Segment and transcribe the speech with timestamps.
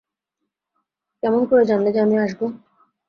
[1.23, 2.41] কেমন করে জানলে যে আমি আসব?